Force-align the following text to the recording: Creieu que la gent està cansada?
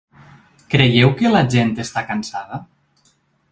Creieu 0.75 1.11
que 1.19 1.31
la 1.35 1.43
gent 1.57 1.71
està 1.85 2.05
cansada? 2.09 2.61